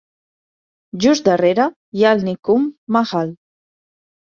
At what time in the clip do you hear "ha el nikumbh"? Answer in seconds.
2.09-2.77